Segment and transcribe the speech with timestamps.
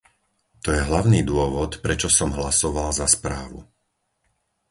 [0.65, 3.59] To je hlavný dôvod, prečo som hlasoval za správu.